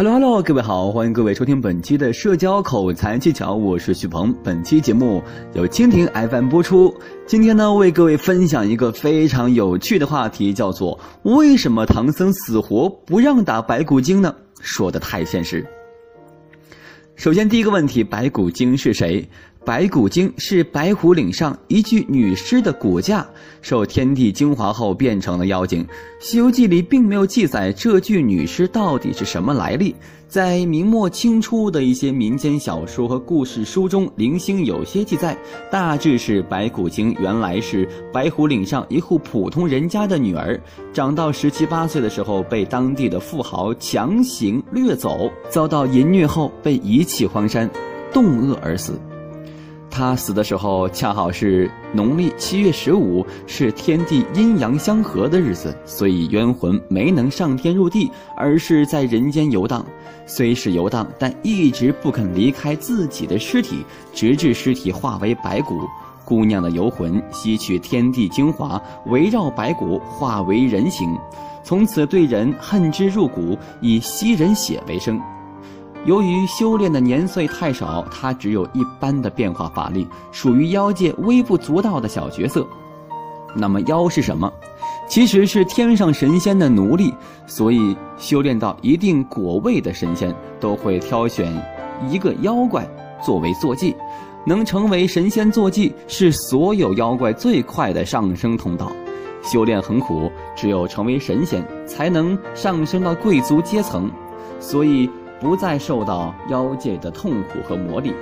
[0.00, 4.34] Hello Hello，各位好，欢迎各位收听本期的社交口才技巧，我是徐鹏。
[4.42, 5.22] 本期节目
[5.52, 6.94] 由蜻蜓 FM 播出。
[7.26, 14.34] 今天呢，为各位分享一个非常有趣的话题，叫做为什么唐僧死活不让打白骨精呢？
[14.62, 15.66] 说的太现实。
[17.14, 19.28] 首先，第一个问题，白骨精是谁？
[19.62, 23.26] 白骨精是白虎岭上一具女尸的骨架，
[23.60, 25.84] 受天地精华后变成了妖精。
[26.18, 29.94] 《西游记》里并没有记载这具女尸到底是什么来历。
[30.26, 35.36] 在明末清初的一些民间小说和故事书中，零星有些记载，
[35.70, 40.58] 大致是白骨精原来是白虎岭上一户普通人家的女儿，
[40.92, 47.68] 长到十七八岁的时候被当地的富豪强行掠走，遭到淫虐后被遗弃荒山，
[48.12, 48.98] 冻饿而死。
[49.90, 59.84] 他死的时候恰好是农历七月十五，是天地阴阳相合的日子，所以冤魂没能上天入地，而是在人间游荡。
[60.26, 63.84] 虽是游荡，但一直不肯离开自己的尸体，
[64.14, 65.80] 直至尸体化为白骨。
[66.24, 71.18] 姑娘的游魂吸取天地精华，围绕白骨化为人形，
[71.64, 75.20] 从此对人恨之入骨，以吸人血为生。
[76.06, 82.66] 由于修炼的年岁太少，他只有一般的变化法力，属于妖界微不足道的小角色。
[83.54, 84.50] 那么妖是什么？
[85.06, 87.12] 其实是天上神仙的奴隶。
[87.46, 91.52] 所以修炼到一定果位的神仙都会挑选
[92.08, 92.88] 一个妖怪
[93.22, 93.94] 作为坐骑，
[94.46, 98.90] 能成为神仙坐骑是所有妖怪最快的上升通道。
[99.42, 104.10] 修炼很苦，只有成为神仙才能上升到贵族阶层。
[104.58, 105.10] 所以。
[105.40, 108.12] 不再受到妖界的痛苦和磨砺，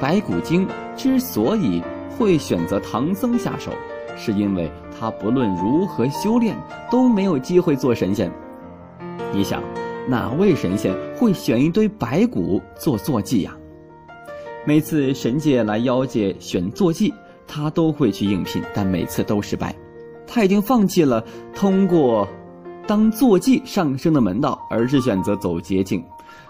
[0.00, 1.82] 白骨精之所以
[2.16, 3.72] 会选择唐僧下手，
[4.16, 6.54] 是因为他不论如何修炼
[6.90, 8.30] 都没有机会做神仙。
[9.32, 9.62] 你想，
[10.06, 13.56] 哪位神仙会选一堆白骨做坐骑呀？
[14.66, 17.12] 每次神界来妖界选坐骑，
[17.48, 19.74] 他都会去应聘，但每次都失败。
[20.26, 21.24] 他已经放弃了
[21.54, 22.28] 通过
[22.86, 26.04] 当坐骑上升的门道，而是选择走捷径。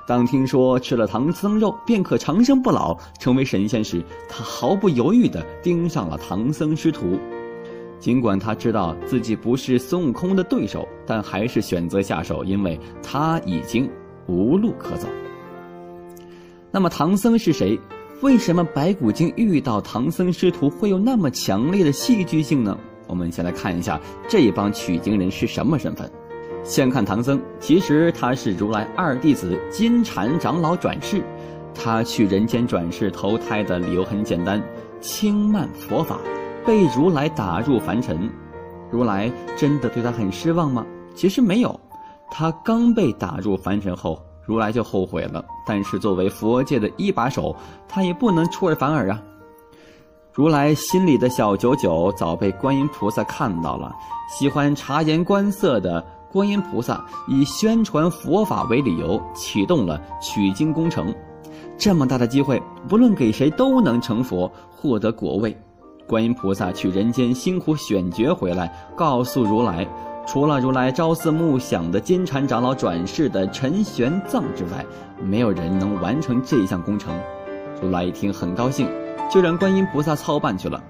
[0.07, 7.19] 当听说吃了唐僧肉便可长生不老、成为神仙时，他毫不犹豫地盯上了唐僧师徒。
[8.01, 13.89] 尽管他知道自己不是孙悟空的对手，但还是选择下手，因为他已经
[14.27, 15.07] 无路可走。
[16.71, 17.79] 那么唐僧是谁？
[18.23, 22.77] 为什么白骨精遇到唐僧师徒会有那么强烈的戏剧性呢？
[23.07, 26.11] 我们先来看一下这一帮取经人是什么身份。
[26.65, 31.23] 先看唐僧，其实他是如来二弟子金蝉长老转世。
[31.75, 34.63] 他去人间转世投胎的理由很简单：
[35.01, 36.19] 轻慢佛法，
[36.65, 38.31] 被如来打入凡尘。
[38.91, 40.87] 如来真的对他很失望吗？
[41.17, 41.79] 其实没有。
[42.31, 45.45] 他刚被打入凡尘后，如来就后悔了。
[45.67, 47.57] 但是作为佛界的一把手，
[47.89, 49.21] 他也不能出尔反尔啊。
[50.33, 53.95] 如来心里的小九九早被观音菩萨看到了，
[54.29, 56.05] 喜欢察言观色的。
[56.33, 61.15] 观音菩萨以宣传佛法为理由，启动了取经工程。
[61.77, 65.55] 这么大的机会，不论给谁都能成佛，获得果位。
[66.07, 69.87] 观音菩萨去人间辛苦选角回来，告诉如来，
[70.27, 74.85] 除了如来朝思暮想的金蝉长老转世的陈玄奘之外，
[75.23, 77.15] 没有人能完成这项工程。
[77.81, 78.89] 如来一听很高兴，
[79.31, 80.83] 就让观音菩萨操办去了。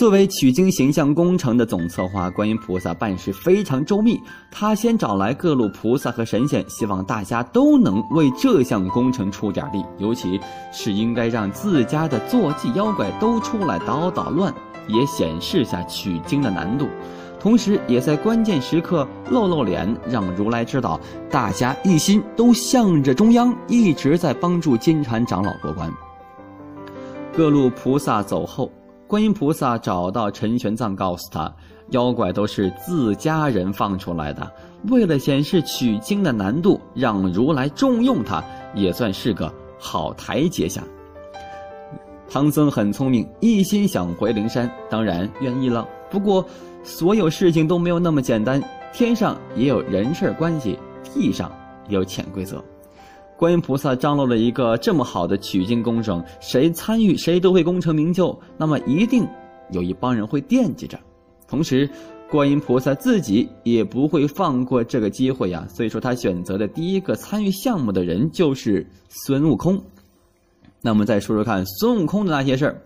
[0.00, 4.18] 作为取经形象工程的总策划，观音菩萨办事非常周密。
[4.50, 10.40] 他先找来各路菩萨和神仙，希望大家都能为这项工程出点力，尤其
[10.72, 14.50] 是应该让自家的坐骑妖怪都出来捣捣乱，
[14.88, 16.88] 也显示下取经的难度。
[17.38, 25.92] 同时，也在关键时刻露露脸，让如来知道大家一心都向着中央，一直在帮助金蝉长老过关。
[27.36, 28.72] 各路菩萨走后。
[29.10, 31.52] 观音菩萨找到陈玄奘，告诉他，
[31.88, 34.48] 妖怪都是自家人放出来的。
[34.84, 38.40] 为了显示取经的难度，让如来重用他，
[38.72, 40.80] 也算是个好台阶下。
[42.30, 45.84] 唐僧很聪明，一心想回灵山，当然愿意了。
[46.08, 46.46] 不过，
[46.84, 48.62] 所有事情都没有那么简单，
[48.92, 50.78] 天上也有人事关系，
[51.12, 51.50] 地上
[51.88, 52.62] 也有潜规则。
[53.40, 58.38] 观音菩萨张罗了一个这么好的取经工程，谁参与谁都会功成名就。
[58.58, 59.26] 那么一定
[59.70, 61.00] 有一帮人会惦记着，
[61.48, 61.88] 同时，
[62.28, 65.66] 观音菩萨自己也不会放过这个机会呀。
[65.70, 69.82] 所以说，他选择的第一个参与项目的人就是孙悟空。
[70.82, 72.82] 那我们再说说看孙悟空的那些事儿。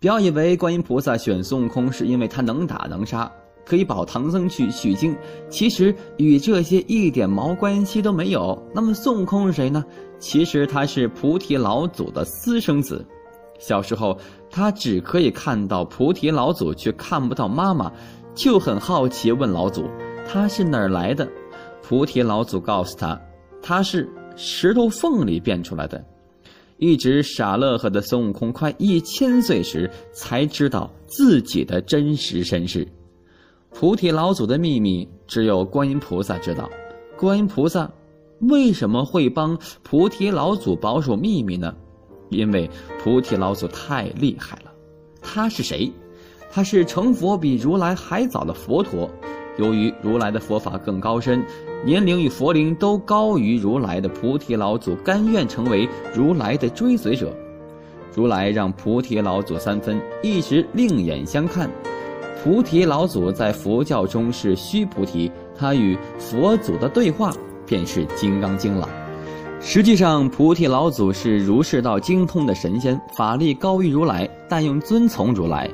[0.00, 3.32] 不要以为观音菩萨选孙悟空是因为他能打能杀，
[3.68, 5.14] 可以保唐僧去取经，
[5.50, 8.60] 其实与这些一点毛关系都没有。
[8.74, 9.84] 那么孙悟空是谁呢？
[10.18, 13.04] 其实他是菩提老祖的私生子。
[13.58, 14.18] 小时候
[14.50, 17.92] 他只可以看到菩提老祖，却看不到妈妈，
[18.34, 19.84] 就很好奇，问老祖
[20.26, 21.28] 他是哪儿来的。
[21.82, 23.20] 菩提老祖告诉他，
[23.62, 26.02] 他是石头缝里变出来的。
[26.78, 32.88] 一直傻乐呵的孙悟空，快一千岁时才知道自己的真实身世。
[33.70, 36.68] 菩提老祖的秘密只有观音菩萨知道。
[37.16, 37.90] 观音菩萨
[38.40, 41.74] 为什么会帮菩提老祖保守秘密呢？
[42.30, 42.68] 因为
[43.02, 44.72] 菩提老祖太厉害了。
[45.20, 45.92] 他是谁？
[46.50, 49.08] 他是成佛比如来还早的佛陀。
[49.58, 51.44] 由于如来的佛法更高深。
[51.84, 57.32] 年龄与佛龄都高于如来的菩提老祖，甘愿成为如来的追随者。
[58.12, 61.70] 如来让菩提老祖三分，一直另眼相看。
[62.42, 67.32] 菩提老祖在佛教中是须菩提，他与佛祖的对话
[67.66, 68.88] 便是《金刚经》了。
[69.60, 75.68] 实际上，菩提老祖是儒释道精通的神仙，法力高于如来，但又遵从如来。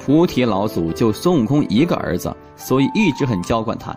[0.00, 3.94] 菩提老祖就孙悟空一个儿子，所以一直很娇惯他。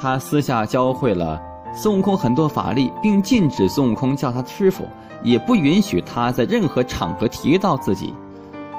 [0.00, 1.42] 他私下教会了
[1.74, 4.84] 孙悟空很多法力，并禁止孙悟空叫他师傅，
[5.24, 8.14] 也不允许他在任何场合提到自己。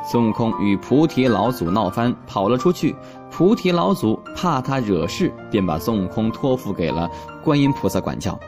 [0.09, 2.95] 孙悟空与菩提老祖闹翻，跑了出去。
[3.29, 7.11] 菩提老祖怕他惹事，便把孙悟空托付给了
[7.43, 8.39] 观音菩萨管教。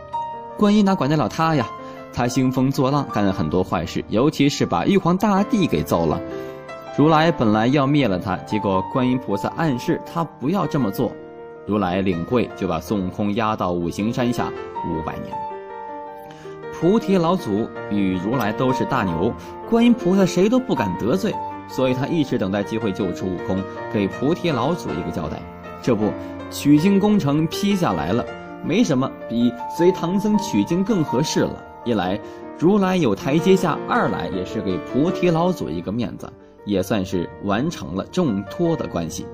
[0.58, 1.68] 观音哪管得了他呀？
[2.14, 6.18] 他兴风作浪，干了很多坏事，尤其是把玉皇大帝给揍了。
[6.98, 11.12] 如来本来要灭了他，结果观音菩萨暗示他不要这么做。
[11.68, 14.50] 如来领会，就把孙悟空压到五行山下
[14.90, 15.38] 五百年。
[16.80, 19.34] 菩提老祖与如来都是大牛，
[19.70, 21.36] 观音菩萨谁都不敢得罪，
[21.70, 23.64] 所以他一直等待机会救出悟空，
[23.94, 25.40] 给菩提老祖一个交代。
[25.82, 26.12] 这不，
[26.52, 28.26] 取经工程批下来了，
[28.66, 31.64] 没什么比随唐僧取经更合适了。
[31.86, 32.20] 一来，
[32.58, 36.30] 如来有台阶下；二来，也是给菩提老祖一个面子，
[36.66, 39.26] 也算是完成了重托的关系。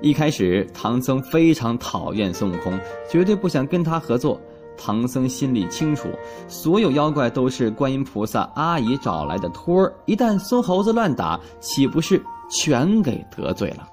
[0.00, 2.78] 一开始，唐僧非常讨厌孙悟空，
[3.10, 4.40] 绝对不想跟他合作。
[4.78, 6.08] 唐僧心里清楚，
[6.46, 13.88] 所有妖怪都是观音菩萨阿姨找来的托儿，一旦孙猴子乱打，岂不是全给得罪了？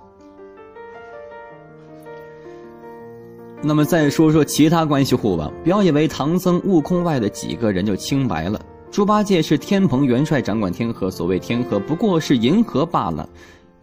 [3.61, 8.61] 那么再说说其他关系户吧，不要以为唐僧、悟空外的几个人就清白了。
[8.91, 13.27] 猪八戒是天蓬元帅，掌管天河，所谓天河，不过是银河罢了。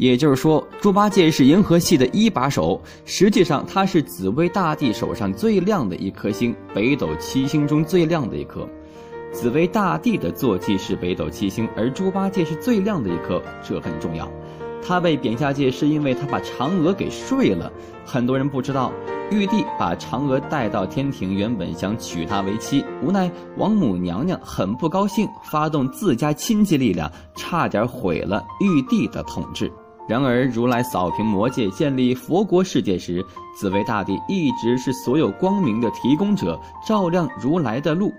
[0.03, 8.69] 也就是说，猪八戒是银河系的一把手，实际上他是紫薇大帝手上最亮的一颗星，北斗七星中最亮的一颗。
[9.33, 14.29] 紫薇大帝的坐骑是北斗七星，而猪八戒是最亮的一颗，这很重要。
[14.85, 17.73] 他被贬下界是因为他把嫦娥给睡了。
[18.05, 18.93] 很多人不知道，
[19.31, 29.73] 玉帝把嫦娥带到天庭，原本想娶她为妻，无奈王母娘娘很不高兴，发动自家亲戚力量，差点毁了玉帝的统治。
[30.09, 33.25] 然而，如来扫平魔界，建立佛国世界时，
[33.57, 38.13] 紫薇大帝一直是所有光明的提供者，照亮如来的路。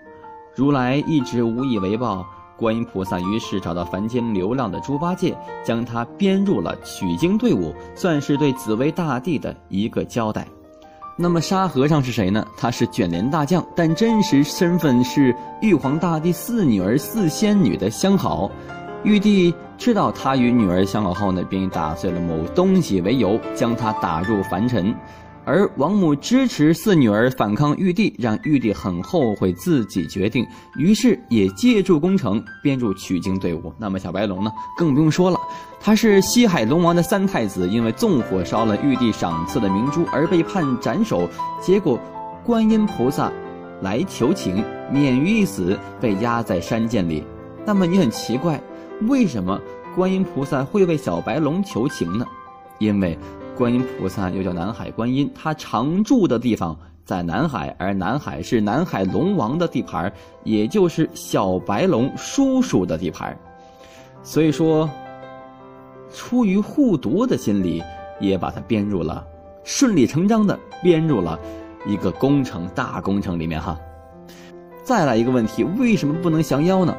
[0.56, 2.26] 如来一直无以为报，
[2.56, 10.48] 观音菩萨于是找到凡间流浪的猪八戒，将他编入了取经队伍，算是对紫薇大帝的一个交代。
[11.18, 12.46] 那么沙和尚是谁呢？
[12.58, 18.50] 他是卷帘大将，但真实身份是玉皇大帝四女儿四仙女的相好。
[19.04, 24.96] 玉帝知道他与女儿相好后呢，便以打碎了某东西为由，将他打入凡尘。
[25.46, 33.74] 而王母支持四女儿反抗玉帝，让玉帝很后悔自己决定，于是也借助工程编入取经队伍。
[33.78, 35.38] 那么小白龙呢，更不用说了，
[35.82, 41.28] 他是西海龙王的三太子，因为纵火烧了玉帝赏赐的明珠而被判斩首，
[41.62, 42.00] 结果
[42.46, 43.30] 观音菩萨
[43.82, 47.22] 来求情，免于一死，被压在山涧里。
[47.66, 48.62] 那么你很奇怪。
[49.08, 49.60] 为什么
[49.96, 52.26] 观音菩萨会为小白龙求情呢？
[52.80, 53.18] 因为
[53.56, 60.12] 观音菩萨又叫南海观音，他常住的地方在南海，而南海是南海龙王的地盘，
[60.44, 63.38] 也就是小白龙叔叔的地盘。
[64.24, 64.90] 所以说，
[66.12, 67.84] 出于护犊的心理，
[68.20, 69.26] 也把他编入了，
[69.64, 71.40] 顺理成章的编入了
[71.86, 73.78] 一个工程大工程里面哈。
[74.84, 76.96] 再来一个问题，为什么不能降妖呢？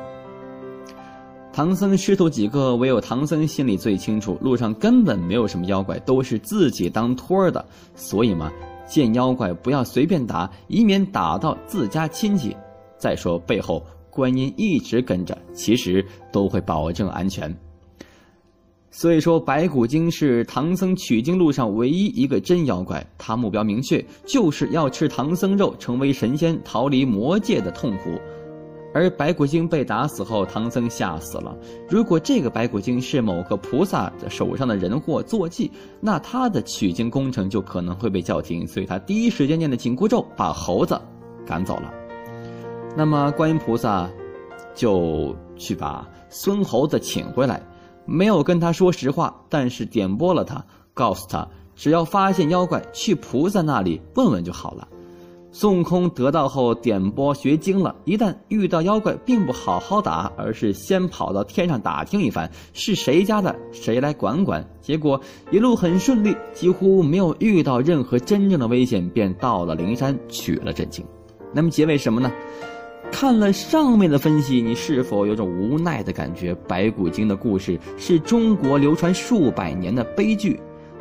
[1.54, 7.64] 唐僧师徒几个，唯有唐僧心里最清楚，路上根本没有什么妖怪，都是自己当托的。
[7.94, 8.52] 所以嘛，
[8.88, 12.56] 见妖怪不要随便打，以免打到自家亲戚。
[12.98, 13.80] 再说背后
[14.10, 17.56] 观音一直跟着，其实都会保证安全。
[18.90, 28.18] 所以说，白骨精是唐僧取经路上唯一一个真妖怪，他目标明确，就是要吃唐僧肉，成为神仙，逃离魔界的痛苦。
[28.94, 31.54] 而白骨精被打死后，唐僧吓死了。
[31.90, 35.70] 如果这个白骨精是某个菩萨手上的人或坐骑，
[36.00, 38.64] 那他的取经工程就可能会被叫停。
[38.66, 40.98] 所以他第一时间念的紧箍咒，把猴子
[41.44, 41.92] 赶走了。
[42.96, 44.08] 那么观音菩萨
[44.76, 47.60] 就去把孙猴子请回来。
[48.06, 54.86] 没有跟他说实话，但是点拨了他，告诉他只要发现妖怪，去菩萨那里问问就好了。
[55.56, 64.68] 孙悟空得到后点拨学精了，一旦遇到妖怪，并不好好打，而是先跑到天上打听一番是谁家的，谁来管管。
[64.80, 65.20] 结果
[65.52, 71.06] 一路很顺利，几乎没有遇到任何真正的危险，便到了灵山取了真经。
[71.52, 72.32] 那么结尾什么呢？
[73.12, 76.52] 看了上面的分析，你是否有种无奈的感觉？
[76.66, 80.58] 白骨精的故事是中国流传数百年的悲剧，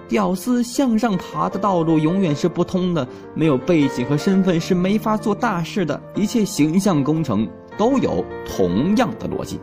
[0.07, 9.59] 屌丝向上爬的道路永远是不通的，没有背景和身份是没法做大事的，一切形象工程都有同样的逻辑。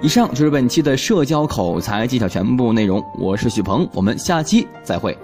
[0.00, 5.16] 以上就是本期的社交口才技巧全部内容，我是许鹏，我们下期再会。